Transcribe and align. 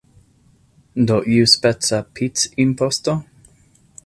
Do 1.11 1.17
iuspeca 1.33 1.99
pic-imposto? 2.15 3.13